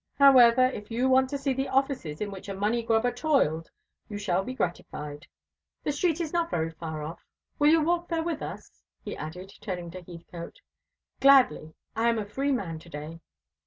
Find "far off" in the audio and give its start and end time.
6.71-7.19